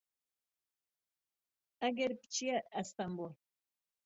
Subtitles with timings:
[1.83, 3.33] ئەگەر پچیە ئەستەمبول